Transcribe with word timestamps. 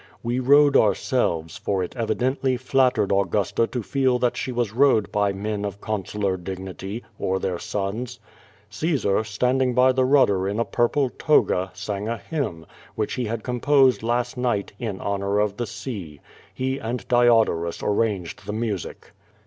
We 0.23 0.39
row 0.39 0.65
ed 0.65 0.75
ourselves, 0.75 1.57
for 1.57 1.83
it 1.83 1.95
evidently 1.95 2.57
flattered 2.57 3.11
Augusta 3.11 3.67
to 3.67 3.83
feel 3.83 4.17
that 4.17 4.35
she 4.35 4.51
was 4.51 4.71
rowed 4.73 5.11
by 5.11 5.31
men 5.31 5.63
of 5.63 5.79
consular 5.79 6.37
dignity, 6.37 7.03
or 7.19 7.37
their 7.37 7.59
sons. 7.59 8.19
Caesar, 8.71 9.23
standing 9.23 9.75
by 9.75 9.91
the 9.91 10.03
rudder 10.03 10.47
in 10.47 10.59
a 10.59 10.65
purple 10.65 11.11
toga, 11.11 11.69
sang 11.75 12.07
a 12.07 12.17
hymn, 12.17 12.65
which 12.95 13.13
he 13.13 13.25
had 13.25 13.43
composed 13.43 14.01
last 14.01 14.37
night, 14.37 14.73
in 14.79 14.99
honor 14.99 15.37
of 15.37 15.57
the 15.57 15.67
sea. 15.67 16.19
He 16.51 16.79
and 16.79 17.07
Diodorus 17.07 17.83
arranged 17.83 18.47
the 18.47 18.53
music. 18.53 19.11